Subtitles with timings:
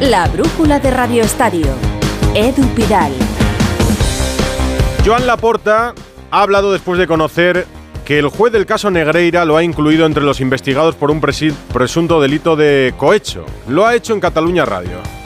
[0.00, 1.66] La brújula de Radio Estadio.
[2.34, 3.12] Edu Pidal.
[5.04, 5.94] Joan Laporta
[6.30, 7.66] ha hablado después de conocer
[8.06, 12.18] que el juez del caso Negreira lo ha incluido entre los investigados por un presunto
[12.18, 13.44] delito de cohecho.
[13.68, 15.19] Lo ha hecho en Cataluña Radio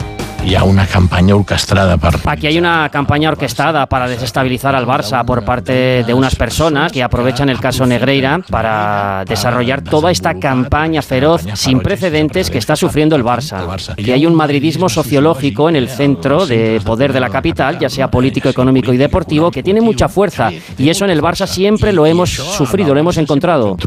[0.45, 2.19] y una campaña orquestada para...
[2.25, 7.01] Aquí hay una campaña orquestada para desestabilizar al Barça por parte de unas personas que
[7.01, 13.15] aprovechan el caso Negreira para desarrollar toda esta campaña feroz sin precedentes que está sufriendo
[13.15, 13.95] el Barça.
[13.95, 18.11] Que hay un madridismo sociológico en el centro de poder de la capital, ya sea
[18.11, 22.05] político, económico y deportivo, que tiene mucha fuerza y eso en el Barça siempre lo
[22.05, 23.77] hemos sufrido, lo hemos encontrado.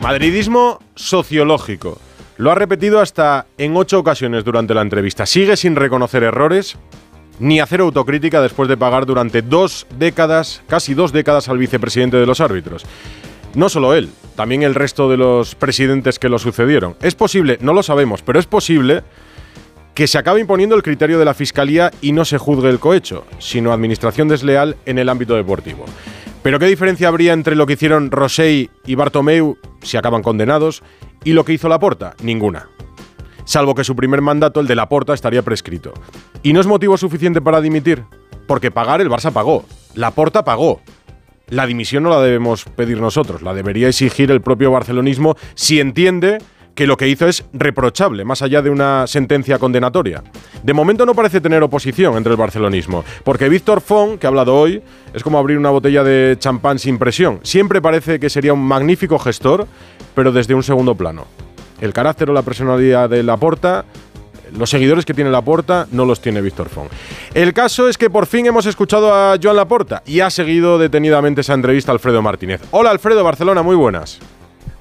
[0.00, 1.98] Madridismo sociológico.
[2.40, 5.26] Lo ha repetido hasta en ocho ocasiones durante la entrevista.
[5.26, 6.78] Sigue sin reconocer errores
[7.38, 12.24] ni hacer autocrítica después de pagar durante dos décadas, casi dos décadas al vicepresidente de
[12.24, 12.86] los árbitros.
[13.54, 16.96] No solo él, también el resto de los presidentes que lo sucedieron.
[17.02, 19.02] Es posible, no lo sabemos, pero es posible
[19.92, 23.26] que se acabe imponiendo el criterio de la Fiscalía y no se juzgue el cohecho,
[23.38, 25.84] sino administración desleal en el ámbito deportivo.
[26.42, 30.82] Pero ¿qué diferencia habría entre lo que hicieron Rosell y Bartomeu si acaban condenados
[31.22, 32.14] y lo que hizo Laporta?
[32.22, 32.68] Ninguna.
[33.44, 35.92] Salvo que su primer mandato, el de Laporta, estaría prescrito.
[36.42, 38.04] ¿Y no es motivo suficiente para dimitir?
[38.46, 39.64] Porque pagar el Barça pagó.
[39.94, 40.80] Laporta pagó.
[41.48, 46.38] La dimisión no la debemos pedir nosotros, la debería exigir el propio barcelonismo si entiende
[46.74, 50.22] que lo que hizo es reprochable, más allá de una sentencia condenatoria.
[50.62, 54.54] De momento no parece tener oposición entre el barcelonismo, porque Víctor Font, que ha hablado
[54.56, 54.82] hoy,
[55.12, 57.40] es como abrir una botella de champán sin presión.
[57.42, 59.66] Siempre parece que sería un magnífico gestor,
[60.14, 61.26] pero desde un segundo plano.
[61.80, 63.84] El carácter o la personalidad de Laporta
[64.56, 66.90] los seguidores que tiene Laporta no los tiene Víctor Font.
[67.34, 71.42] El caso es que por fin hemos escuchado a Joan Laporta y ha seguido detenidamente
[71.42, 72.60] esa entrevista Alfredo Martínez.
[72.70, 74.18] Hola Alfredo, Barcelona, muy buenas.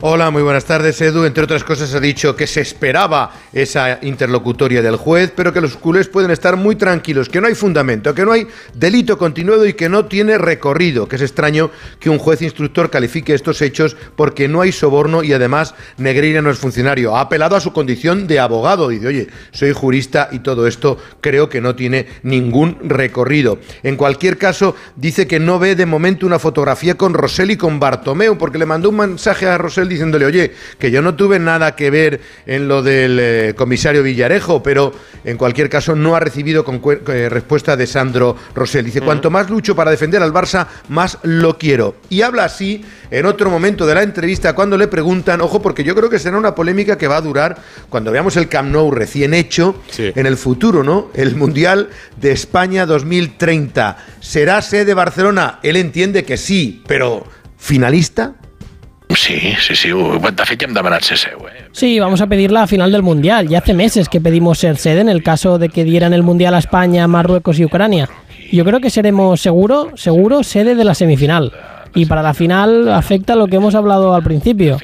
[0.02, 1.26] Hola, muy buenas tardes, Edu.
[1.26, 5.76] Entre otras cosas ha dicho que se esperaba esa interlocutoria del juez, pero que los
[5.76, 9.74] culés pueden estar muy tranquilos, que no hay fundamento, que no hay delito continuado y
[9.74, 14.48] que no tiene recorrido, que es extraño que un juez instructor califique estos hechos porque
[14.48, 17.18] no hay soborno y además Negreira no es funcionario.
[17.18, 18.88] Ha apelado a su condición de abogado.
[18.88, 23.60] Dice, oye, soy jurista y todo esto creo que no tiene ningún recorrido.
[23.84, 27.82] En cualquier caso, dice que no ve de momento una fotografía con Rosell y con
[27.82, 31.76] Bartomeu, porque le mandó un mensaje a Rosell diciéndole, oye, que yo no tuve nada
[31.76, 36.64] que ver en lo del eh, comisario Villarejo, pero en cualquier caso no ha recibido
[36.64, 38.86] con eh, respuesta de Sandro Rosell.
[38.86, 41.96] Dice, cuanto más lucho para defender al Barça, más lo quiero.
[42.10, 45.96] Y habla así en otro momento de la entrevista cuando le preguntan, ojo, porque yo
[45.96, 47.58] creo que será una polémica que va a durar
[47.90, 51.10] cuando veamos el Camp Nou recién hecho en el futuro, ¿no?
[51.14, 53.98] El Mundial de España 2030.
[54.20, 55.60] ¿Será sede Barcelona?
[55.64, 57.26] Él entiende que sí, pero
[57.58, 58.36] ¿finalista?
[59.16, 59.90] Sí, sí, sí.
[59.90, 61.00] De fet, ja
[61.72, 63.48] Sí, vamos a pedirla a final del Mundial.
[63.48, 66.54] Ya hace meses que pedimos ser sede en el caso de que dieran el Mundial
[66.54, 68.08] a España, Marruecos y Ucrania.
[68.52, 71.52] Yo creo que seremos seguro, seguro sede de la semifinal.
[71.96, 74.78] Y para la final afecta lo que hemos hablado al principio.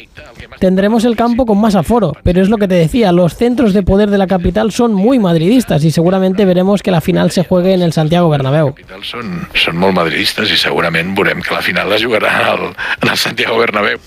[0.60, 3.84] Tendremos el campo con más aforo, pero es lo que te decía, los centros de
[3.84, 7.74] poder de la capital son muy madridistas y seguramente veremos que la final se juegue
[7.74, 8.76] en el Santiago Bernabéu.
[9.02, 12.56] Son, muy madridistas y seguramente veremos que la final la jugará
[13.02, 14.00] en el Santiago Bernabéu.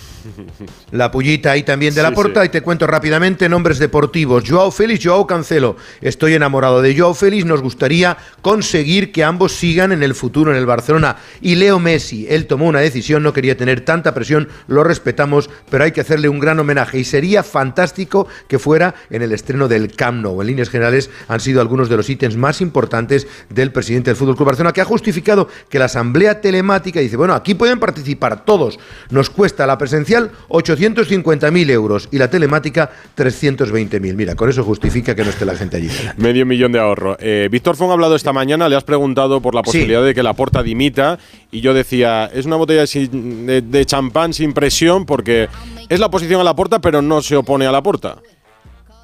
[0.93, 4.45] La pullita ahí también de la porta y te cuento rápidamente nombres deportivos.
[4.47, 5.77] Joao Félix, Joao Cancelo.
[6.01, 10.57] Estoy enamorado de Joao Félix, nos gustaría conseguir que ambos sigan en el futuro en
[10.57, 11.17] el Barcelona.
[11.41, 15.85] Y Leo Messi, él tomó una decisión, no quería tener tanta presión, lo respetamos, pero
[15.85, 19.95] hay que hacerle un gran homenaje y sería fantástico que fuera en el estreno del
[19.95, 20.41] Camp Nou.
[20.41, 24.37] En líneas generales han sido algunos de los ítems más importantes del presidente del Fútbol
[24.37, 28.79] Club Barcelona que ha justificado que la asamblea telemática dice, bueno, aquí pueden participar todos.
[29.11, 29.79] Nos cuesta la
[30.27, 34.15] presencial 850.000 euros y la telemática 320.000.
[34.15, 35.89] Mira, con eso justifica que no esté la gente allí.
[36.17, 37.17] Medio millón de ahorro.
[37.21, 40.23] Eh, Víctor Fon ha hablado esta mañana, le has preguntado por la posibilidad de que
[40.23, 41.19] la porta dimita
[41.51, 45.49] y yo decía, es una botella de, de champán sin presión porque
[45.89, 48.17] es la oposición a la porta pero no se opone a la porta.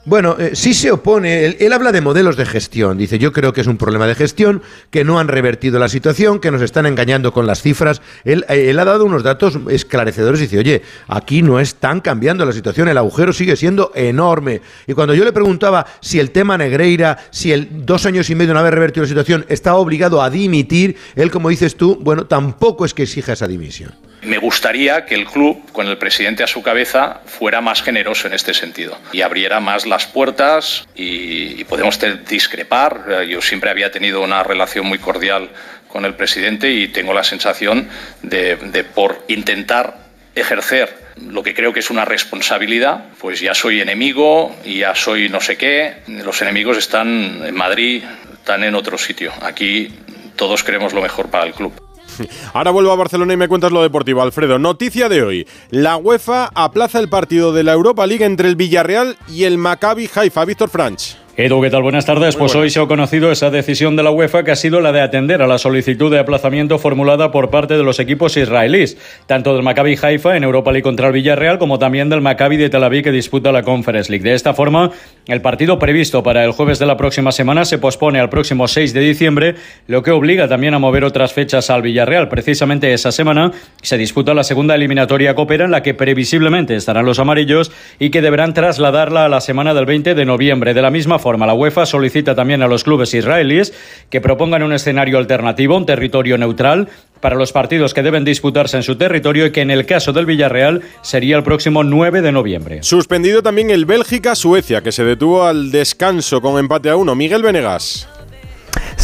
[0.06, 3.62] Bueno, eh, sí se opone, él, habla de modelos de gestión, dice yo creo que
[3.62, 7.33] es un problema de gestión, que no han revertido la situación, que nos están engañando
[7.33, 11.59] con las cifras, él, eh, él ha dado unos datos esclarecedores dice, oye, aquí no
[11.59, 14.61] están cambiando la situación, el agujero sigue siendo enorme.
[14.87, 18.53] Y cuando yo le preguntaba si el tema Negreira, si el dos años y medio
[18.53, 22.85] no haber revertido la situación, estaba obligado a dimitir, él como dices tú, bueno, tampoco
[22.85, 23.95] es que exija esa dimisión.
[24.25, 28.35] Me gustaría que el club, con el presidente a su cabeza, fuera más generoso en
[28.35, 31.99] este sentido y abriera más las puertas y, podemos
[32.29, 33.05] discrepar.
[33.09, 35.50] Eh, yo siempre había tenido una relación muy cordial
[35.88, 37.88] con el presidente y tengo la sensación
[38.23, 39.99] de, de por intentar
[40.35, 45.29] ejercer lo que creo que es una responsabilidad, pues ya soy enemigo y ya soy
[45.29, 45.99] no sé qué.
[46.06, 49.32] Los enemigos están en Madrid, están en otro sitio.
[49.43, 49.93] Aquí
[50.37, 51.84] todos queremos lo mejor para el club.
[52.53, 54.23] Ahora vuelvo a Barcelona y me cuentas lo deportivo.
[54.23, 55.49] Alfredo, noticia de hoy.
[55.71, 60.09] La UEFA aplaza el partido de la Europa League entre el Villarreal y el Maccabi
[60.15, 60.45] Haifa.
[60.45, 61.24] Víctor Franch.
[61.37, 61.83] Edu, ¿qué tal?
[61.83, 62.37] Buenas tardes.
[62.37, 65.01] Pues hoy se ha conocido esa decisión de la UEFA que ha sido la de
[65.01, 68.97] atender a la solicitud de aplazamiento formulada por parte de los equipos israelíes,
[69.27, 72.71] tanto del Maccabi Haifa en Europa League contra el Villarreal como también del Maccabi de
[72.71, 74.23] Tel Aviv que disputa la Conference League.
[74.23, 74.93] De esta forma,
[75.27, 78.95] el partido previsto para el jueves de la próxima semana se pospone al próximo 6
[78.95, 79.55] de diciembre,
[79.89, 82.29] lo que obliga también a mover otras fechas al Villarreal.
[82.29, 83.51] Precisamente esa semana
[83.83, 88.23] se disputa la segunda eliminatoria Copera en la que previsiblemente estarán los amarillos y que
[88.23, 90.75] deberán trasladarla a la semana del 20 de noviembre.
[90.75, 93.73] De la misma forma, la UEFA solicita también a los clubes israelíes
[94.11, 96.91] que propongan un escenario alternativo, un territorio neutral
[97.21, 100.26] para los partidos que deben disputarse en su territorio y que en el caso del
[100.26, 102.82] Villarreal sería el próximo 9 de noviembre.
[102.82, 107.15] Suspendido también el Bélgica-Suecia, que se detuvo al descanso con empate a uno.
[107.15, 108.06] Miguel Venegas.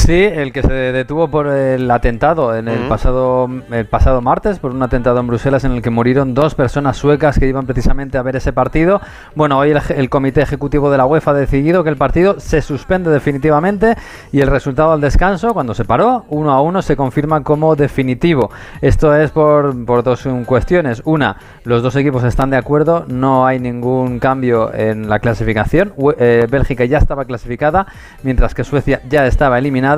[0.06, 4.70] Sí, el que se detuvo por el atentado en el, pasado, el pasado martes, por
[4.72, 8.22] un atentado en Bruselas en el que murieron dos personas suecas que iban precisamente a
[8.22, 9.02] ver ese partido.
[9.34, 13.10] Bueno, hoy el, Comité Ejecutivo de la UEFA ha decidido que el partido se suspende
[13.10, 13.94] definitivamente
[14.32, 18.50] y el resultado al descanso, cuando se paró, uno a uno, se confirma como definitivo.
[18.80, 21.02] Esto es por, por dos cuestiones.
[21.04, 25.92] Una, los dos equipos están de acuerdo, no hay ningún cambio en la clasificación.
[26.18, 27.86] Eh, Bélgica ya estaba clasificada,
[28.22, 29.89] mientras que Suecia ya estaba eliminada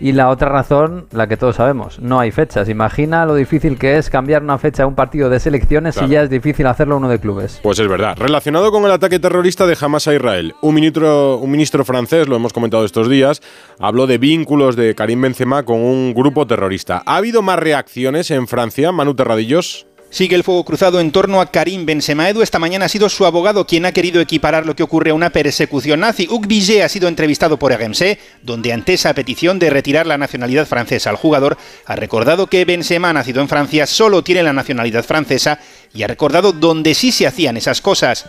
[0.00, 2.68] y la otra razón, la que todos sabemos, no hay fechas.
[2.68, 6.22] Imagina lo difícil que es cambiar una fecha a un partido de selecciones y ya
[6.22, 7.60] es difícil hacerlo uno de clubes.
[7.62, 8.16] Pues es verdad.
[8.18, 12.36] Relacionado con el ataque terrorista de Hamas a Israel, un ministro, un ministro francés, lo
[12.36, 13.40] hemos comentado estos días,
[13.78, 17.02] habló de vínculos de Karim Benzema con un grupo terrorista.
[17.06, 19.86] ¿Ha habido más reacciones en Francia, Manu Terradillos?
[20.14, 22.28] Sigue el fuego cruzado en torno a Karim Benzema.
[22.28, 25.14] Edu esta mañana ha sido su abogado quien ha querido equiparar lo que ocurre a
[25.14, 26.28] una persecución nazi.
[26.30, 31.10] Hugues ha sido entrevistado por RMC, donde ante esa petición de retirar la nacionalidad francesa
[31.10, 35.58] al jugador, ha recordado que Benzema, nacido en Francia, solo tiene la nacionalidad francesa
[35.94, 38.26] y ha recordado dónde sí se hacían esas cosas.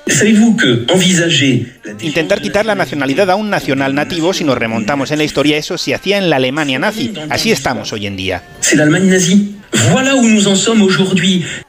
[1.99, 5.77] Intentar quitar la nacionalidad a un nacional nativo, si nos remontamos en la historia, eso
[5.77, 7.11] se hacía en la Alemania nazi.
[7.29, 8.43] Así estamos hoy en día.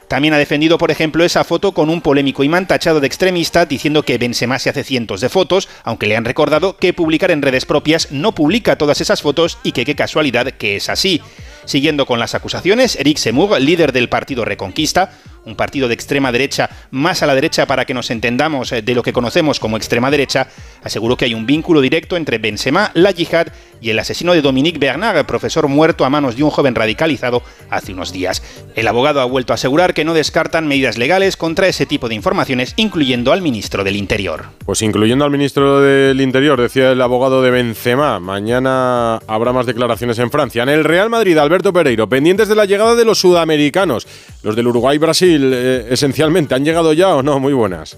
[0.07, 4.03] También ha defendido, por ejemplo, esa foto con un polémico imán tachado de extremista diciendo
[4.03, 7.65] que Benzema se hace cientos de fotos, aunque le han recordado que publicar en redes
[7.65, 11.21] propias no publica todas esas fotos y que qué casualidad que es así.
[11.65, 15.11] Siguiendo con las acusaciones, Eric Semur, líder del partido Reconquista,
[15.47, 18.93] un partido de extrema derecha, más a la derecha para que nos entendamos eh, de
[18.93, 20.47] lo que conocemos como extrema derecha,
[20.83, 23.47] aseguró que hay un vínculo directo entre Benzema, la yihad
[23.81, 27.93] y el asesino de Dominique Bernard, profesor muerto a manos de un joven radicalizado hace
[27.93, 28.43] unos días.
[28.75, 32.15] El abogado ha vuelto a asegurar que no descartan medidas legales contra ese tipo de
[32.15, 34.45] informaciones, incluyendo al ministro del Interior.
[34.65, 38.19] Pues incluyendo al ministro del Interior, decía el abogado de Benzema.
[38.19, 40.63] Mañana habrá más declaraciones en Francia.
[40.63, 44.07] En el Real Madrid, Alberto Pereiro, pendientes de la llegada de los sudamericanos,
[44.43, 46.55] los del Uruguay Brasil eh, esencialmente.
[46.55, 47.39] ¿Han llegado ya o no?
[47.39, 47.97] Muy buenas.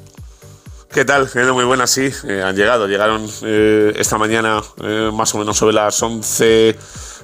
[0.91, 1.29] ¿Qué tal?
[1.53, 2.09] Muy buenas, sí.
[2.27, 2.87] Eh, han llegado.
[2.87, 4.61] Llegaron eh, esta mañana
[5.13, 6.75] más o menos sobre las 11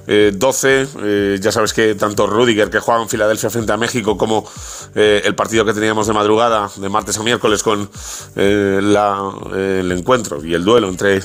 [0.06, 0.88] 12.
[1.02, 4.48] Eh, ya sabes que tanto Rudiger, que juega en Filadelfia frente a México, como
[4.94, 7.88] eh, el partido que teníamos de madrugada, de martes a miércoles, con
[8.36, 11.20] eh, el encuentro y el duelo entre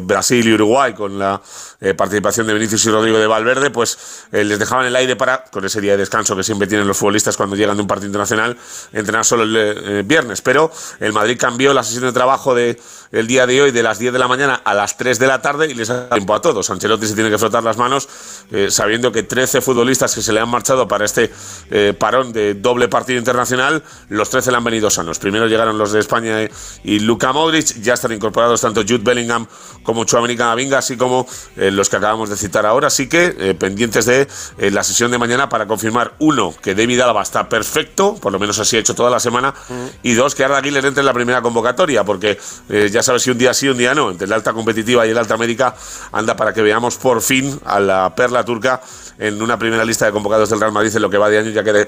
[0.00, 1.40] Brasil y Uruguay, con la
[1.96, 5.80] participación de Vinicius y Rodrigo de Valverde, pues les dejaban el aire para, con ese
[5.80, 8.56] día de descanso que siempre tienen los futbolistas cuando llegan de un partido internacional,
[8.92, 10.42] entrenar solo el viernes.
[10.42, 12.78] Pero el Madrid cambió la sesión de trabajo de
[13.12, 15.42] el día de hoy de las 10 de la mañana a las 3 de la
[15.42, 16.70] tarde y les da tiempo a todos.
[16.70, 17.99] Ancelotti se tiene que frotar las manos
[18.52, 21.30] eh, sabiendo que 13 futbolistas que se le han marchado para este
[21.70, 25.18] eh, parón de doble partido internacional, los 13 le han venido sanos.
[25.18, 26.48] Primero llegaron los de España
[26.82, 29.46] y Luka Modric, ya están incorporados tanto Jude Bellingham
[29.84, 32.88] como Chouameni Camavinga, así como eh, los que acabamos de citar ahora.
[32.88, 34.26] Así que pendientes de
[34.70, 38.58] la sesión de mañana para confirmar, uno, que David Alaba está perfecto, por lo menos
[38.58, 39.54] así ha hecho toda la semana,
[40.02, 42.38] y dos, que Arda Güler entre en la primera convocatoria, porque
[42.90, 45.18] ya sabes si un día sí, un día no, entre la alta competitiva y el
[45.18, 45.74] alta médica,
[46.12, 48.80] anda para que veamos por fin a la perla turca
[49.18, 51.50] en una primera lista de convocados del Real Madrid en lo que va de año,
[51.50, 51.86] ya que eh,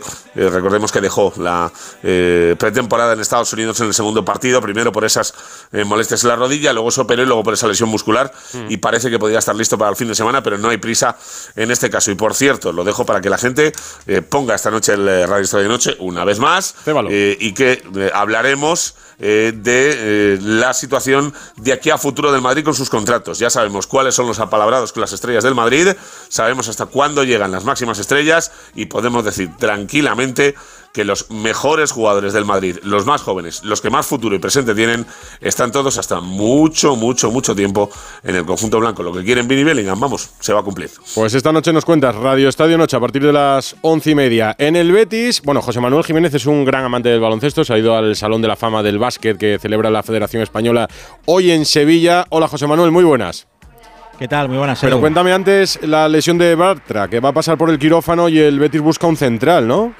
[0.50, 5.04] recordemos que dejó la eh, pretemporada en Estados Unidos en el segundo partido, primero por
[5.04, 5.32] esas
[5.72, 8.66] eh, molestias en la rodilla, luego se operó y luego por esa lesión muscular mm.
[8.68, 11.16] y parece que podría estar listo para el fin de semana, pero no hay prisa
[11.56, 12.10] en este caso.
[12.10, 13.72] Y por cierto, lo dejo para que la gente
[14.28, 16.74] ponga esta noche el Radio Historia de Noche una vez más
[17.14, 17.82] y que
[18.12, 23.38] hablaremos eh, de eh, la situación de aquí a futuro del Madrid con sus contratos.
[23.38, 25.88] Ya sabemos cuáles son los apalabrados con las estrellas del Madrid,
[26.28, 30.54] sabemos hasta cuándo llegan las máximas estrellas y podemos decir tranquilamente
[30.92, 34.74] que los mejores jugadores del Madrid, los más jóvenes, los que más futuro y presente
[34.74, 35.06] tienen,
[35.40, 37.90] están todos hasta mucho, mucho, mucho tiempo
[38.22, 39.02] en el conjunto blanco.
[39.02, 40.90] Lo que quieren Vini Bellingham, vamos, se va a cumplir.
[41.14, 44.54] Pues esta noche nos cuentas Radio Estadio Noche a partir de las once y media.
[44.58, 47.78] En el Betis, bueno, José Manuel Jiménez es un gran amante del baloncesto, se ha
[47.78, 50.88] ido al Salón de la Fama del Básquet que celebra la Federación Española
[51.24, 52.26] hoy en Sevilla.
[52.28, 53.46] Hola José Manuel, muy buenas.
[54.18, 54.48] ¿Qué tal?
[54.48, 54.78] Muy buenas.
[54.80, 58.38] Pero cuéntame antes la lesión de Bartra, que va a pasar por el quirófano y
[58.38, 59.94] el Betis busca un central, ¿no?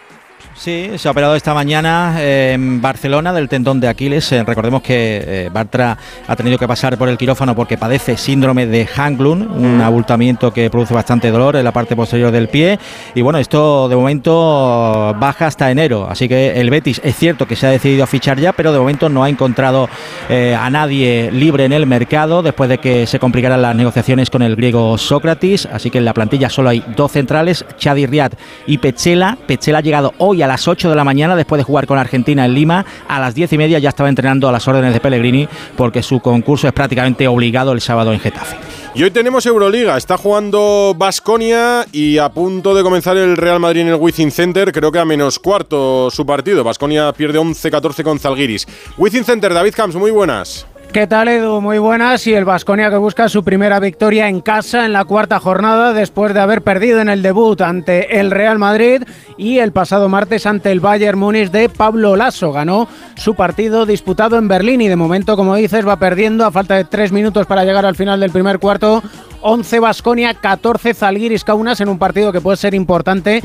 [0.55, 4.31] Sí, se ha operado esta mañana en Barcelona del tendón de Aquiles.
[4.33, 5.97] Eh, recordemos que eh, Bartra
[6.29, 10.71] ha tenido que pasar por el quirófano porque padece síndrome de Hanglund, un abultamiento que
[10.71, 12.79] produce bastante dolor en la parte posterior del pie.
[13.15, 16.07] Y bueno, esto de momento baja hasta enero.
[16.09, 18.79] Así que el Betis es cierto que se ha decidido a fichar ya, pero de
[18.79, 19.89] momento no ha encontrado
[20.29, 24.43] eh, a nadie libre en el mercado después de que se complicaran las negociaciones con
[24.43, 25.67] el griego Sócrates.
[25.67, 28.33] Así que en la plantilla solo hay dos centrales, Chadi Riad
[28.67, 29.39] y Pechela.
[29.47, 32.45] Pechela ha llegado hoy a las 8 de la mañana después de jugar con Argentina
[32.45, 32.85] en Lima.
[33.09, 36.21] A las 10 y media ya estaba entrenando a las órdenes de Pellegrini porque su
[36.21, 38.59] concurso es prácticamente obligado el sábado en Getafe.
[38.95, 39.97] Y hoy tenemos Euroliga.
[39.97, 44.73] Está jugando Basconia y a punto de comenzar el Real Madrid en el Wizzing Center.
[44.73, 46.63] Creo que a menos cuarto su partido.
[46.63, 48.69] Basconia pierde 11-14 con Zalgiris.
[48.99, 50.67] Wizzing Center, David Camps, muy buenas.
[50.93, 51.63] ¿Qué tal, Edu?
[51.63, 52.27] Muy buenas.
[52.27, 56.35] Y el Vasconia que busca su primera victoria en casa en la cuarta jornada después
[56.35, 59.03] de haber perdido en el debut ante el Real Madrid
[59.39, 62.53] y el pasado martes ante el Bayern Múnich de Pablo Lasso.
[62.53, 66.75] Ganó su partido disputado en Berlín y de momento, como dices, va perdiendo a falta
[66.75, 69.03] de tres minutos para llegar al final del primer cuarto.
[69.41, 73.43] 11 Vasconia, 14 Zalgiris Kaunas en un partido que puede ser importante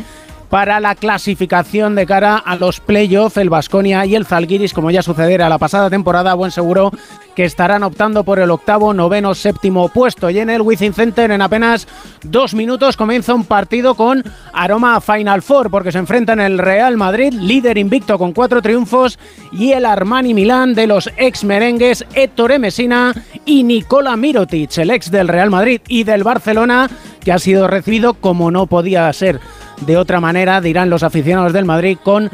[0.50, 3.38] para la clasificación de cara a los playoffs.
[3.38, 6.92] El Vasconia y el Zalgiris, como ya sucediera la pasada temporada, buen seguro
[7.38, 10.32] que estarán optando por el octavo, noveno, séptimo puesto.
[10.32, 11.88] Y en el Wizzing Center, en apenas
[12.24, 17.32] dos minutos, comienza un partido con aroma Final Four, porque se enfrentan el Real Madrid,
[17.32, 19.20] líder invicto con cuatro triunfos,
[19.52, 23.14] y el Armani Milán de los ex merengues Ettore Messina
[23.46, 26.90] y Nicola Mirotic, el ex del Real Madrid y del Barcelona,
[27.24, 29.40] que ha sido recibido como no podía ser
[29.86, 32.32] de otra manera, dirán los aficionados del Madrid, con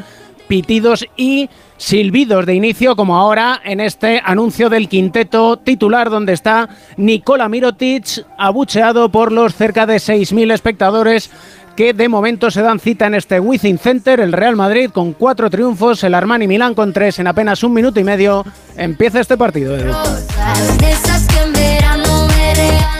[0.48, 6.68] pitidos y silbidos de inicio, como ahora en este anuncio del quinteto titular, donde está
[6.96, 11.30] Nicola Mirotic, abucheado por los cerca de 6.000 espectadores
[11.76, 15.50] que de momento se dan cita en este Wizzing Center, el Real Madrid con cuatro
[15.50, 18.44] triunfos, el Armani Milán con tres en apenas un minuto y medio.
[18.76, 19.76] Empieza este partido.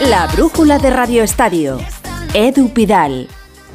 [0.09, 1.79] La brújula de Radio Estadio.
[2.35, 3.29] Edu Pidal.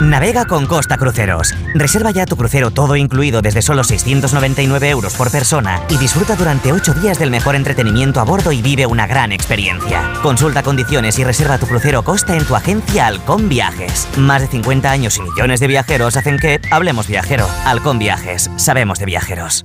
[0.00, 1.54] Navega con Costa Cruceros.
[1.74, 6.72] Reserva ya tu crucero todo incluido desde solo 699 euros por persona y disfruta durante
[6.72, 10.12] 8 días del mejor entretenimiento a bordo y vive una gran experiencia.
[10.22, 14.08] Consulta condiciones y reserva tu crucero Costa en tu agencia Halcón Viajes.
[14.16, 17.48] Más de 50 años y millones de viajeros hacen que hablemos viajero.
[17.64, 18.50] Halcón Viajes.
[18.56, 19.64] Sabemos de viajeros.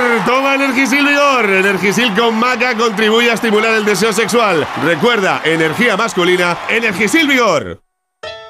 [0.25, 1.49] Toma Energisil Vigor.
[1.49, 4.67] Energisil con maca contribuye a estimular el deseo sexual.
[4.83, 7.81] Recuerda, energía masculina, Energisil Vigor.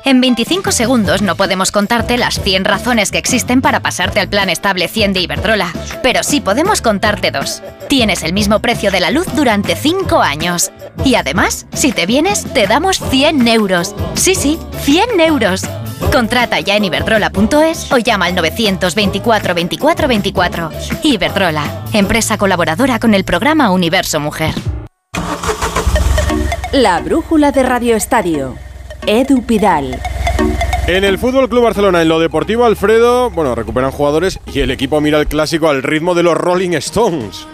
[0.04, 4.50] En 25 segundos no podemos contarte las 100 razones que existen para pasarte al plan
[4.50, 7.62] estable 100 de Iberdrola, pero sí podemos contarte dos.
[7.88, 10.72] Tienes el mismo precio de la luz durante 5 años.
[11.06, 13.96] Y además, si te vienes, te damos 100 euros.
[14.16, 15.66] Sí, sí, 100 euros.
[16.12, 20.70] Contrata ya en iberdrola.es o llama al 924 24 24.
[21.04, 24.54] Iberdrola, empresa colaboradora con el programa Universo Mujer.
[26.72, 28.56] La brújula de Radio Estadio.
[29.06, 30.00] Edu Pidal.
[30.88, 35.00] En el Fútbol Club Barcelona, en lo deportivo, Alfredo, bueno, recuperan jugadores y el equipo
[35.00, 37.48] mira el clásico al ritmo de los Rolling Stones.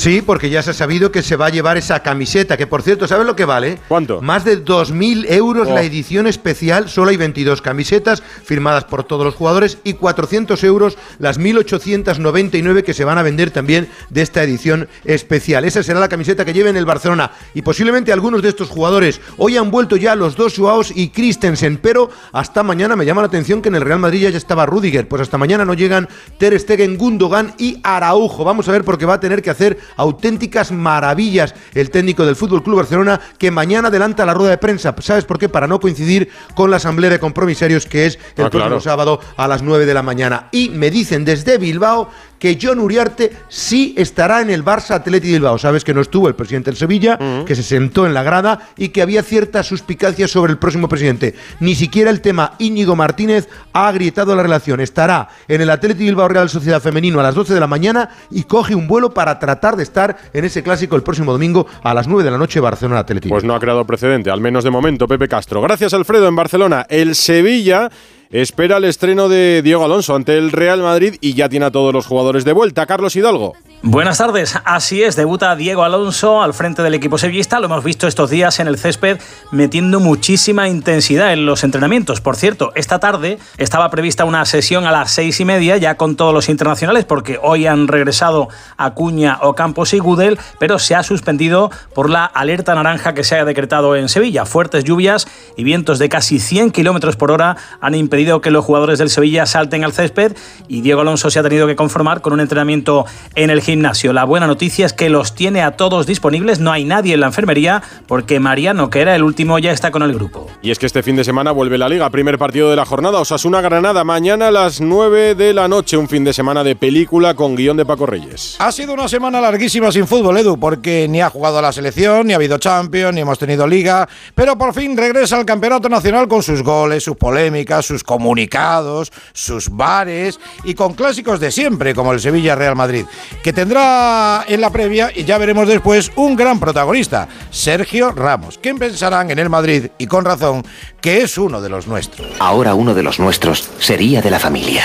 [0.00, 2.80] Sí, porque ya se ha sabido que se va a llevar esa camiseta, que por
[2.80, 3.78] cierto, ¿sabes lo que vale?
[3.86, 4.22] ¿Cuánto?
[4.22, 5.74] Más de 2.000 euros Oh.
[5.74, 10.96] la edición especial, solo hay 22 camisetas firmadas por todos los jugadores y 400 euros
[11.18, 15.66] las 1.899 que se van a vender también de esta edición especial.
[15.66, 19.20] Esa será la camiseta que lleven el Barcelona y posiblemente algunos de estos jugadores.
[19.36, 23.26] Hoy han vuelto ya los dos Joaos y Christensen, pero hasta mañana me llama la
[23.28, 26.58] atención que en el Real Madrid ya estaba Rudiger, pues hasta mañana no llegan Ter
[26.58, 28.44] Stegen, Gundogan y Araujo.
[28.44, 32.62] Vamos a ver porque va a tener que hacer auténticas maravillas el técnico del Fútbol
[32.62, 34.94] Club Barcelona que mañana adelanta la rueda de prensa.
[35.00, 35.48] ¿Sabes por qué?
[35.48, 38.80] Para no coincidir con la asamblea de compromisarios que es el Ah, próximo claro.
[38.80, 40.48] sábado a las 9 de la mañana.
[40.52, 45.58] Y me dicen desde Bilbao que John Uriarte sí estará en el Barça Atleti Bilbao.
[45.58, 48.88] Sabes que no estuvo el presidente del Sevilla, que se sentó en la grada y
[48.88, 51.34] que había cierta suspicacia sobre el próximo presidente.
[51.60, 54.80] Ni siquiera el tema Íñigo Martínez ha agrietado la relación.
[54.80, 58.44] Estará en el Atleti Bilbao Real Sociedad Femenino a las 12 de la mañana y
[58.44, 62.08] coge un vuelo para tratar de estar en ese clásico el próximo domingo a las
[62.08, 63.28] 9 de la noche Barcelona Atleti.
[63.28, 65.60] Pues no ha creado precedente, al menos de momento, Pepe Castro.
[65.60, 66.86] Gracias, Alfredo, en Barcelona.
[66.88, 67.90] El Sevilla
[68.30, 71.92] espera el estreno de Diego Alonso ante el Real Madrid y ya tiene a todos
[71.92, 72.86] los jugadores de vuelta.
[72.86, 73.54] Carlos Hidalgo.
[73.82, 78.06] Buenas tardes, así es, debuta Diego Alonso al frente del equipo sevillista, lo hemos visto
[78.06, 79.18] estos días en el césped
[79.52, 82.20] metiendo muchísima intensidad en los entrenamientos.
[82.20, 86.14] Por cierto, esta tarde estaba prevista una sesión a las seis y media ya con
[86.14, 91.70] todos los internacionales porque hoy han regresado Acuña, Ocampos y Gudel, pero se ha suspendido
[91.94, 94.44] por la alerta naranja que se ha decretado en Sevilla.
[94.44, 98.98] Fuertes lluvias y vientos de casi 100 kilómetros por hora han impedido que los jugadores
[98.98, 100.36] del Sevilla salten al césped
[100.68, 104.12] y Diego Alonso se ha tenido que conformar con un entrenamiento en el gimnasio.
[104.12, 107.26] La buena noticia es que los tiene a todos disponibles, no hay nadie en la
[107.26, 110.48] enfermería porque Mariano, que era el último, ya está con el grupo.
[110.60, 113.20] Y es que este fin de semana vuelve la Liga, primer partido de la jornada,
[113.20, 117.34] Osasuna Granada, mañana a las 9 de la noche, un fin de semana de película
[117.34, 118.56] con guion de Paco Reyes.
[118.58, 122.32] Ha sido una semana larguísima sin fútbol, Edu, porque ni ha jugado la selección, ni
[122.32, 126.42] ha habido Champions, ni hemos tenido Liga, pero por fin regresa al Campeonato Nacional con
[126.42, 132.20] sus goles, sus polémicas, sus comunicados, sus bares y con clásicos de siempre, como el
[132.20, 133.04] Sevilla-Real Madrid,
[133.44, 138.58] que tendrá en la previa, y ya veremos después, un gran protagonista, Sergio Ramos.
[138.58, 140.64] ¿Quién pensarán en el Madrid, y con razón,
[141.02, 142.26] que es uno de los nuestros?
[142.38, 144.84] Ahora uno de los nuestros sería de la familia.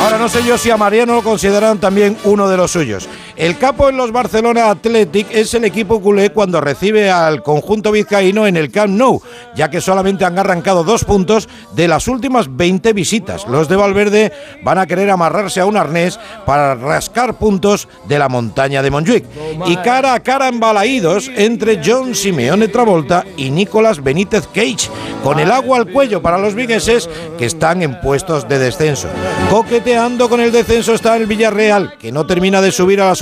[0.00, 3.08] Ahora no sé yo si a Mariano lo consideran también uno de los suyos.
[3.38, 8.48] El capo en los Barcelona Athletic es el equipo culé cuando recibe al conjunto vizcaíno
[8.48, 9.22] en el Camp Nou,
[9.54, 13.46] ya que solamente han arrancado dos puntos de las últimas 20 visitas.
[13.46, 14.32] Los de Valverde
[14.64, 19.24] van a querer amarrarse a un arnés para rascar puntos de la montaña de Montjuic.
[19.66, 24.90] Y cara a cara embalaídos entre John Simeone Travolta y Nicolas Benítez Cage,
[25.22, 29.06] con el agua al cuello para los vigueses que están en puestos de descenso.
[29.48, 33.14] Coqueteando con el descenso está el Villarreal, que no termina de subir a la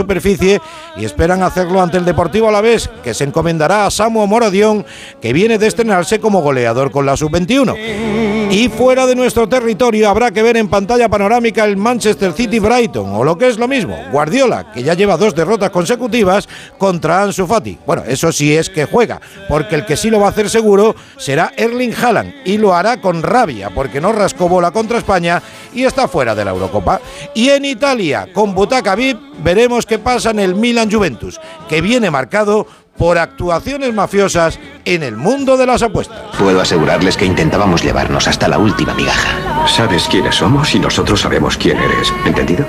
[0.96, 4.84] y esperan hacerlo ante el Deportivo Alavés, que se encomendará a Samu Moradión,
[5.20, 8.48] que viene de estrenarse como goleador con la sub-21.
[8.50, 13.14] Y fuera de nuestro territorio habrá que ver en pantalla panorámica el Manchester City Brighton,
[13.14, 17.46] o lo que es lo mismo, Guardiola, que ya lleva dos derrotas consecutivas contra Ansu
[17.46, 17.78] Fati.
[17.86, 20.94] Bueno, eso sí es que juega, porque el que sí lo va a hacer seguro
[21.16, 25.42] será Erling Haaland, y lo hará con rabia, porque no rascó bola contra España
[25.74, 27.00] y está fuera de la Eurocopa.
[27.34, 32.10] Y en Italia, con Butaca VIP, veremos qué pasa en el Milan Juventus, que viene
[32.10, 32.66] marcado
[32.98, 36.36] por actuaciones mafiosas en el mundo de las apuestas.
[36.38, 39.66] Puedo asegurarles que intentábamos llevarnos hasta la última migaja.
[39.66, 42.12] Sabes quiénes somos y nosotros sabemos quién eres.
[42.26, 42.66] ¿Entendido?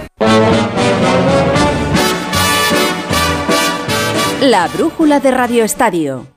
[4.41, 6.27] La brújula de Radio Estadio.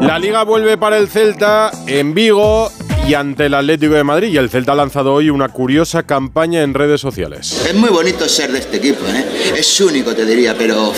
[0.00, 2.70] La Liga vuelve para el Celta en Vigo
[3.06, 4.28] y ante el Atlético de Madrid.
[4.32, 7.62] Y el Celta ha lanzado hoy una curiosa campaña en redes sociales.
[7.66, 9.54] Es muy bonito ser de este equipo, ¿eh?
[9.56, 10.92] Es único, te diría, pero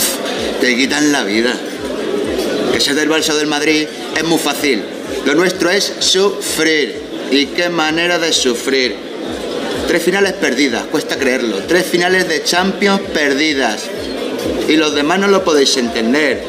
[0.61, 1.55] te quitan la vida.
[2.73, 4.83] Que ser del Barça del Madrid es muy fácil.
[5.27, 7.09] Lo nuestro es sufrir.
[7.31, 8.97] ¿Y qué manera de sufrir?
[9.87, 11.59] Tres finales perdidas, cuesta creerlo.
[11.67, 13.85] Tres finales de Champions perdidas.
[14.67, 16.43] Y los demás no lo podéis entender.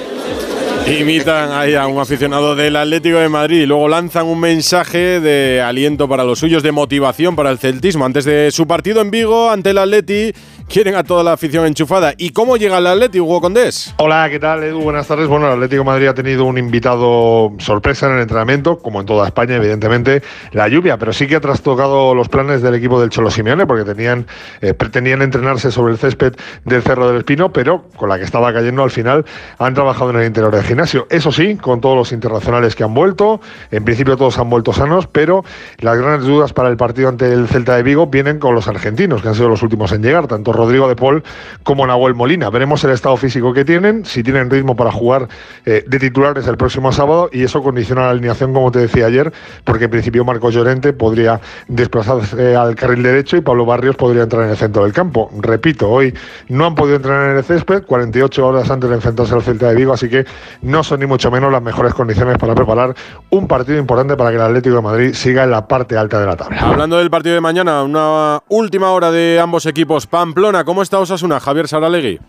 [0.87, 5.61] Imitan ahí a un aficionado del Atlético de Madrid y luego lanzan un mensaje de
[5.61, 8.05] aliento para los suyos, de motivación para el celtismo.
[8.05, 10.33] Antes de su partido en Vigo ante el Atleti,
[10.69, 12.13] quieren a toda la afición enchufada.
[12.17, 13.93] ¿Y cómo llega el Atlético, Hugo Condés?
[13.97, 14.81] Hola, ¿qué tal, Edu?
[14.81, 15.27] Buenas tardes.
[15.27, 19.25] Bueno, el Atlético Madrid ha tenido un invitado sorpresa en el entrenamiento, como en toda
[19.25, 23.31] España, evidentemente, la lluvia, pero sí que ha trastocado los planes del equipo del Cholo
[23.31, 24.27] Simeone, porque tenían,
[24.61, 26.33] eh, pretendían entrenarse sobre el césped
[26.65, 29.25] del Cerro del Espino, pero con la que estaba cayendo al final
[29.57, 31.07] han trabajado en el interior del gimnasio.
[31.09, 35.07] Eso sí, con todos los internacionales que han vuelto, en principio todos han vuelto sanos,
[35.07, 35.43] pero
[35.79, 39.23] las grandes dudas para el partido ante el Celta de Vigo vienen con los argentinos,
[39.23, 41.23] que han sido los últimos en llegar, tanto Rodrigo de Paul
[41.63, 42.49] como Nahuel Molina.
[42.49, 45.27] Veremos el estado físico que tienen, si tienen ritmo para jugar
[45.65, 49.31] eh, de titulares el próximo sábado, y eso condiciona la alineación, como te decía ayer,
[49.63, 54.43] porque en principio Marcos Llorente podría desplazarse al carril derecho y Pablo Barrios podría entrar
[54.43, 55.29] en el centro del campo.
[55.39, 56.13] Repito, hoy
[56.47, 59.75] no han podido entrar en el césped, 48 horas antes de enfrentarse al Celta de
[59.75, 60.25] Vigo, así que
[60.61, 62.95] no son ni mucho menos las mejores condiciones para preparar
[63.29, 66.25] un partido importante para que el Atlético de Madrid siga en la parte alta de
[66.25, 66.59] la tabla.
[66.59, 70.07] Hablando del partido de mañana, una última hora de ambos equipos.
[70.07, 71.39] Pamplona, ¿cómo está Osasuna?
[71.39, 72.19] Javier Saralegui.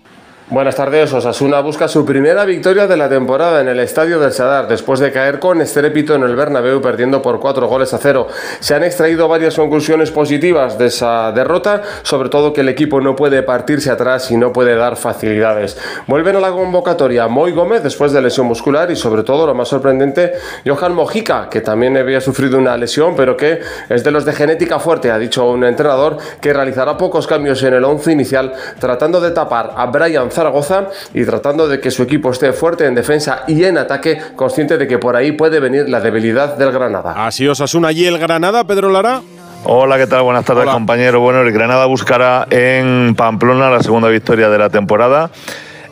[0.51, 1.13] Buenas tardes.
[1.13, 5.13] Osasuna busca su primera victoria de la temporada en el estadio del Sadar después de
[5.13, 8.27] caer con estrépito en el Bernabéu perdiendo por cuatro goles a cero.
[8.59, 13.15] Se han extraído varias conclusiones positivas de esa derrota, sobre todo que el equipo no
[13.15, 15.79] puede partirse atrás y no puede dar facilidades.
[16.09, 19.69] Vuelven a la convocatoria Moy Gómez después de lesión muscular y sobre todo lo más
[19.69, 20.33] sorprendente
[20.67, 24.81] Johan Mojica, que también había sufrido una lesión, pero que es de los de genética
[24.81, 29.31] fuerte, ha dicho un entrenador que realizará pocos cambios en el once inicial tratando de
[29.31, 33.63] tapar a Brian Zaragoza y tratando de que su equipo esté fuerte en defensa y
[33.65, 37.27] en ataque, consciente de que por ahí puede venir la debilidad del Granada.
[37.27, 39.21] Así Osasuna y el Granada, Pedro Lara.
[39.65, 40.23] Hola, ¿qué tal?
[40.23, 41.21] Buenas tardes, compañero.
[41.21, 45.31] Bueno, el Granada buscará en Pamplona la segunda victoria de la temporada.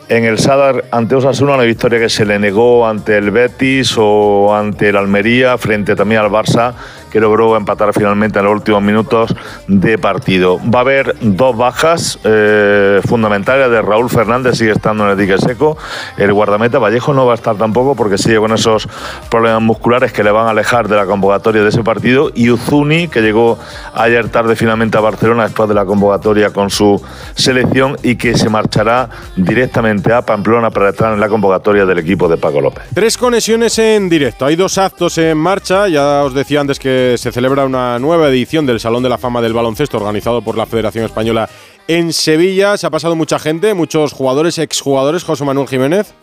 [0.07, 4.55] En el Sadar ante Osasuna, una victoria que se le negó ante el Betis o
[4.55, 6.73] ante el Almería, frente también al Barça,
[7.09, 9.35] que logró empatar finalmente en los últimos minutos
[9.67, 10.59] de partido.
[10.73, 15.37] Va a haber dos bajas eh, fundamentales de Raúl Fernández, sigue estando en el dique
[15.37, 15.77] seco.
[16.17, 18.87] El guardameta Vallejo no va a estar tampoco porque sigue con esos
[19.29, 22.31] problemas musculares que le van a alejar de la convocatoria de ese partido.
[22.33, 23.57] Y Uzuni, que llegó
[23.93, 27.01] ayer tarde finalmente a Barcelona después de la convocatoria con su
[27.35, 32.27] selección y que se marchará directamente a Pamplona para estar en la convocatoria del equipo
[32.27, 32.83] de Paco López.
[32.93, 34.45] Tres conexiones en directo.
[34.45, 35.87] Hay dos actos en marcha.
[35.87, 39.41] Ya os decía antes que se celebra una nueva edición del Salón de la Fama
[39.41, 41.49] del Baloncesto organizado por la Federación Española
[41.87, 42.77] en Sevilla.
[42.77, 45.23] Se ha pasado mucha gente, muchos jugadores, exjugadores.
[45.23, 46.13] José Manuel Jiménez.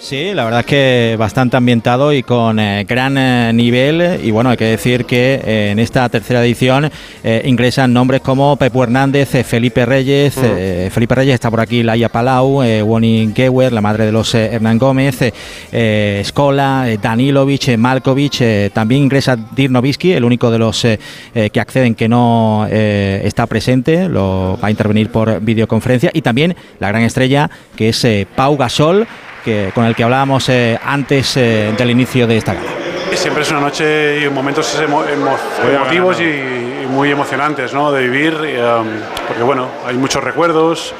[0.00, 4.20] Sí, la verdad es que bastante ambientado y con eh, gran eh, nivel.
[4.22, 6.90] Y bueno, hay que decir que eh, en esta tercera edición
[7.44, 10.36] ingresan nombres como Pepo Hernández, Felipe Reyes.
[10.40, 14.78] eh, Felipe Reyes está por aquí, Laia Palau, Woni Gewer, la madre de los Hernán
[14.78, 15.32] Gómez, eh,
[15.72, 18.40] eh, Skola, eh, Danilovic, eh, Malkovic.
[18.40, 20.80] eh, también ingresa Dirk Nowitzki, el único de los
[21.34, 24.08] que acceden que no está presente.
[24.08, 26.10] Lo va a intervenir por videoconferencia.
[26.14, 28.06] Y también la gran estrella que es
[28.36, 29.06] Pau Gasol.
[29.44, 32.66] Que, con el que hablábamos eh, antes eh, del inicio de esta gala.
[33.14, 37.90] Siempre es una noche y momentos emo- emo- emotivos y, y muy emocionantes ¿no?
[37.90, 38.86] de vivir, y, um,
[39.26, 40.94] porque bueno, hay muchos recuerdos,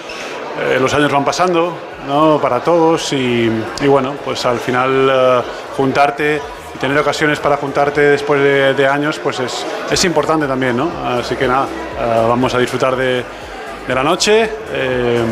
[0.61, 1.77] eh, los años van pasando
[2.09, 2.39] ¿no?
[2.41, 5.41] para todos y, y bueno, pues al final eh,
[5.77, 6.41] juntarte
[6.75, 10.91] y tener ocasiones para juntarte después de, de años, pues es, es importante también, ¿no?
[11.21, 13.23] Así que nada, eh, vamos a disfrutar de,
[13.89, 15.25] de la noche eh,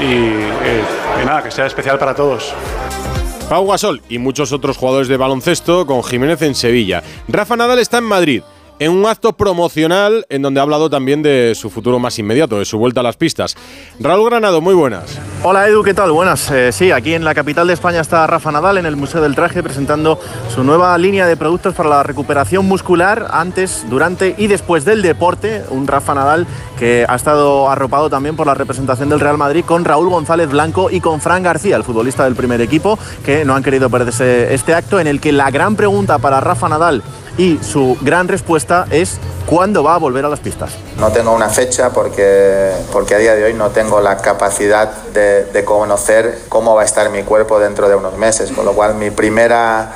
[0.00, 0.82] y, eh,
[1.22, 2.52] y nada, que sea especial para todos.
[3.48, 7.02] Pau Gasol y muchos otros jugadores de baloncesto con Jiménez en Sevilla.
[7.26, 8.42] Rafa Nadal está en Madrid.
[8.82, 12.64] En un acto promocional en donde ha hablado también de su futuro más inmediato, de
[12.64, 13.54] su vuelta a las pistas.
[14.00, 15.20] Raúl Granado, muy buenas.
[15.44, 16.10] Hola Edu, ¿qué tal?
[16.10, 16.50] Buenas.
[16.50, 19.36] Eh, sí, aquí en la capital de España está Rafa Nadal en el Museo del
[19.36, 20.18] Traje presentando
[20.52, 25.62] su nueva línea de productos para la recuperación muscular antes, durante y después del deporte.
[25.70, 29.84] Un Rafa Nadal que ha estado arropado también por la representación del Real Madrid con
[29.84, 33.62] Raúl González Blanco y con Fran García, el futbolista del primer equipo, que no han
[33.62, 37.04] querido perderse este acto en el que la gran pregunta para Rafa Nadal
[37.38, 40.72] y su gran respuesta es ¿cuándo va a volver a las pistas?
[40.98, 45.64] No tengo una fecha porque, porque a día de hoy no tengo la capacidad de,
[45.64, 49.10] conocer cómo va a estar mi cuerpo dentro de unos meses, con lo cual mi
[49.10, 49.92] primera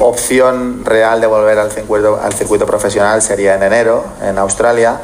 [0.00, 5.00] opción real de volver al circuito, al circuito profesional sería en enero en Australia,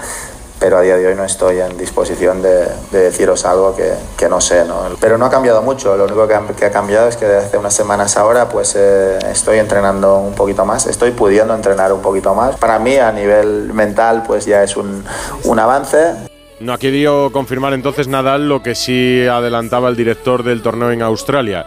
[0.59, 4.29] pero a día de hoy no estoy en disposición de, de deciros algo que, que
[4.29, 4.65] no sé.
[4.65, 4.83] ¿no?
[5.01, 7.47] Pero no ha cambiado mucho, lo único que ha, que ha cambiado es que desde
[7.47, 12.03] hace unas semanas ahora pues eh, estoy entrenando un poquito más, estoy pudiendo entrenar un
[12.03, 12.57] poquito más.
[12.57, 15.05] Para mí a nivel mental pues ya es un,
[15.45, 16.15] un avance,
[16.61, 21.03] No ha querido confirmar entonces Nadal lo que sí adelantaba el director del torneo en
[21.03, 21.67] Australia,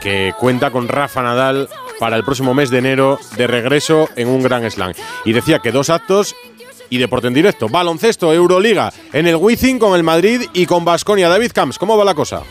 [0.00, 4.42] que cuenta con Rafa Nadal para el próximo mes de enero de regreso en un
[4.42, 4.94] Gran Slam.
[5.26, 6.34] Y decía que dos actos
[6.90, 7.68] y deporte en directo.
[7.68, 11.28] Baloncesto, Euroliga, en el Wizzing con el Madrid y con Basconia.
[11.28, 12.42] David Camps, ¿cómo va la cosa?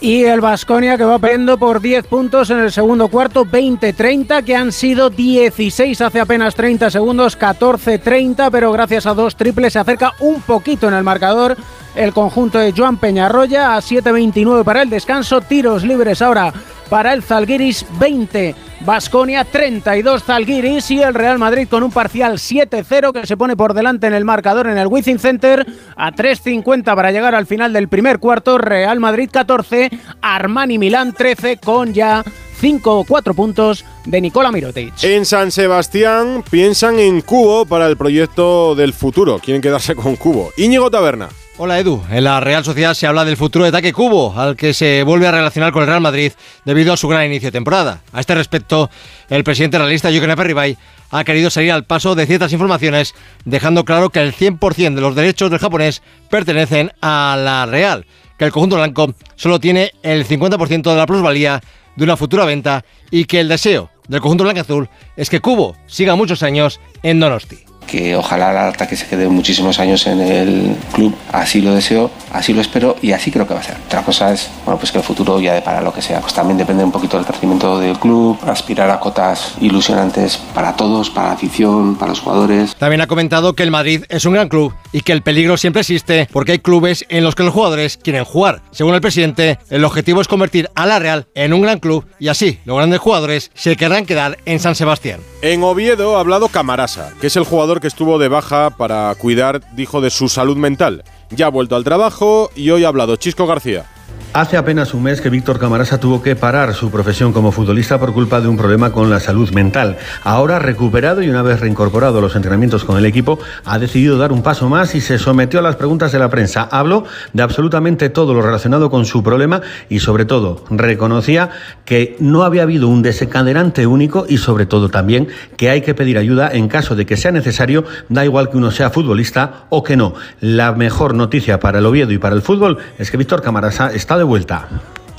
[0.00, 4.54] Y el Vasconia que va perdiendo por 10 puntos en el segundo cuarto, 20-30, que
[4.54, 10.14] han sido 16 hace apenas 30 segundos, 14-30, pero gracias a dos triples se acerca
[10.20, 11.56] un poquito en el marcador
[11.96, 16.52] el conjunto de Joan Peñarroya a 7-29 para el descanso, tiros libres ahora
[16.88, 18.54] para el Zalgiris 20.
[18.80, 23.74] Basconia 32 Zalgiris y el Real Madrid con un parcial 7-0 que se pone por
[23.74, 27.88] delante en el marcador en el Wizzing Center a 3.50 para llegar al final del
[27.88, 28.58] primer cuarto.
[28.58, 32.24] Real Madrid 14, Armani Milán 13 con ya
[32.60, 34.92] 5 o 4 puntos de Nicola Mirotic.
[35.02, 39.38] En San Sebastián piensan en Cubo para el proyecto del futuro.
[39.38, 40.50] Quieren quedarse con Cubo.
[40.56, 41.28] Íñigo Taberna.
[41.60, 44.72] Hola Edu, en la Real Sociedad se habla del futuro de Taque Cubo, al que
[44.72, 46.30] se vuelve a relacionar con el Real Madrid
[46.64, 48.00] debido a su gran inicio de temporada.
[48.12, 48.88] A este respecto,
[49.28, 50.78] el presidente realista Jürgen Aperribay
[51.10, 53.12] ha querido salir al paso de ciertas informaciones,
[53.44, 58.06] dejando claro que el 100% de los derechos del japonés pertenecen a la Real,
[58.38, 61.60] que el conjunto blanco solo tiene el 50% de la plusvalía
[61.96, 65.76] de una futura venta y que el deseo del conjunto blanco azul es que Cubo
[65.88, 70.76] siga muchos años en Donosti que ojalá el ataque se quede muchísimos años en el
[70.92, 71.14] club.
[71.32, 73.76] Así lo deseo, así lo espero y así creo que va a ser.
[73.86, 76.20] Otra cosa es, bueno, pues que el futuro ya para lo que sea.
[76.20, 81.10] Pues también depende un poquito del crecimiento del club, aspirar a cotas ilusionantes para todos,
[81.10, 82.76] para la afición, para los jugadores.
[82.76, 85.80] También ha comentado que el Madrid es un gran club y que el peligro siempre
[85.80, 88.62] existe porque hay clubes en los que los jugadores quieren jugar.
[88.70, 92.28] Según el presidente, el objetivo es convertir a la Real en un gran club y
[92.28, 95.20] así los grandes jugadores se querrán quedar en San Sebastián.
[95.40, 99.60] En Oviedo ha hablado Camarasa, que es el jugador que estuvo de baja para cuidar,
[99.74, 101.04] dijo, de su salud mental.
[101.30, 103.86] Ya ha vuelto al trabajo y hoy ha hablado Chisco García.
[104.34, 108.12] Hace apenas un mes que Víctor Camarasa tuvo que parar su profesión como futbolista por
[108.12, 109.96] culpa de un problema con la salud mental.
[110.22, 114.30] Ahora recuperado y una vez reincorporado a los entrenamientos con el equipo, ha decidido dar
[114.30, 116.68] un paso más y se sometió a las preguntas de la prensa.
[116.70, 121.48] Habló de absolutamente todo lo relacionado con su problema y sobre todo reconocía
[121.86, 126.18] que no había habido un desencadenante único y sobre todo también que hay que pedir
[126.18, 129.96] ayuda en caso de que sea necesario, da igual que uno sea futbolista o que
[129.96, 130.12] no.
[130.40, 134.17] La mejor noticia para el Oviedo y para el fútbol es que Víctor Camarasa está
[134.18, 134.68] de vuelta.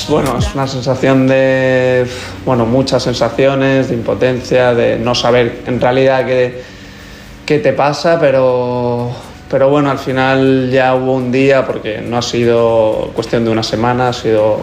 [0.07, 2.05] Bueno, es una sensación de,
[2.45, 6.63] bueno, muchas sensaciones, de impotencia, de no saber en realidad qué,
[7.45, 9.11] qué te pasa, pero,
[9.49, 13.63] pero bueno, al final ya hubo un día, porque no ha sido cuestión de una
[13.63, 14.55] semana, ha sido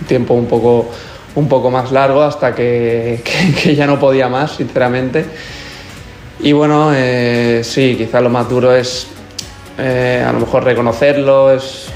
[0.00, 0.90] un tiempo un poco,
[1.34, 5.24] un poco más largo hasta que, que, que ya no podía más, sinceramente.
[6.40, 9.06] Y bueno, eh, sí, quizá lo más duro es
[9.78, 11.91] eh, a lo mejor reconocerlo, es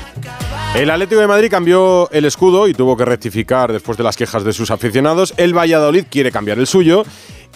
[0.76, 4.44] el Atlético de Madrid cambió el escudo y tuvo que rectificar después de las quejas
[4.44, 5.32] de sus aficionados.
[5.38, 7.04] El Valladolid quiere cambiar el suyo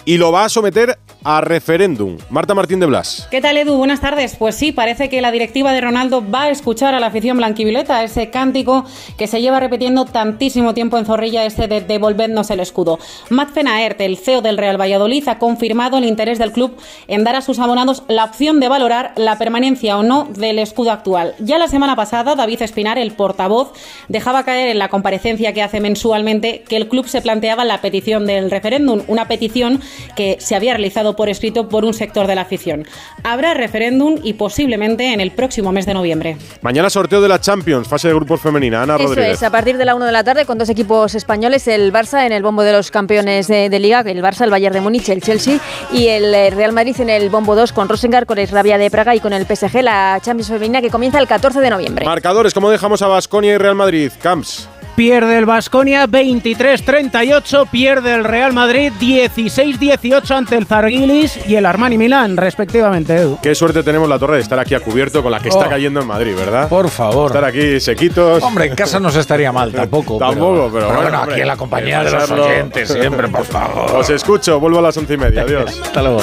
[0.05, 2.17] y lo va a someter a referéndum.
[2.29, 3.27] Marta Martín de Blas.
[3.29, 3.77] ¿Qué tal, Edu?
[3.77, 4.35] Buenas tardes.
[4.35, 8.03] Pues sí, parece que la directiva de Ronaldo va a escuchar a la afición blanquivioleta,
[8.03, 8.85] ese cántico
[9.17, 12.97] que se lleva repitiendo tantísimo tiempo en Zorrilla, este de devolvernos el escudo.
[13.29, 16.75] Matt Fenaert, el CEO del Real Valladolid, ha confirmado el interés del club
[17.07, 20.91] en dar a sus abonados la opción de valorar la permanencia o no del escudo
[20.91, 21.35] actual.
[21.39, 23.73] Ya la semana pasada, David Espinar, el portavoz,
[24.07, 28.25] dejaba caer en la comparecencia que hace mensualmente que el club se planteaba la petición
[28.25, 29.81] del referéndum, una petición
[30.15, 32.85] que se había realizado por escrito por un sector de la afición.
[33.23, 36.37] Habrá referéndum y posiblemente en el próximo mes de noviembre.
[36.61, 38.83] Mañana sorteo de la Champions, fase de grupos femenina.
[38.83, 39.33] Ana Eso Rodríguez.
[39.33, 42.25] es, a partir de la 1 de la tarde con dos equipos españoles, el Barça
[42.25, 45.09] en el bombo de los campeones de, de Liga, el Barça, el Bayern de Múnich,
[45.09, 45.59] el Chelsea
[45.91, 48.89] y el eh, Real Madrid en el bombo 2 con Rosengar, con el Rabia de
[48.91, 52.05] Praga y con el PSG, la Champions femenina que comienza el 14 de noviembre.
[52.05, 54.11] Marcadores, ¿cómo dejamos a Basconia y Real Madrid?
[54.21, 54.67] Camps.
[54.95, 61.97] Pierde el Vasconia 23-38, pierde el Real Madrid 16-18 ante el Zarguilis y el Armani
[61.97, 63.39] Milán, respectivamente, Edu.
[63.41, 65.69] Qué suerte tenemos la torre de estar aquí a cubierto con la que está Oh.
[65.69, 66.67] cayendo en Madrid, ¿verdad?
[66.67, 67.27] Por favor.
[67.31, 68.43] Estar aquí sequitos.
[68.43, 70.17] Hombre, en casa no se estaría mal tampoco.
[70.17, 73.91] Tampoco, pero, bueno, bueno, aquí en la compañía de los oyentes siempre, por favor.
[73.95, 75.41] Os escucho, vuelvo a las once y media.
[75.47, 75.79] Adiós.
[75.83, 76.19] Hasta luego.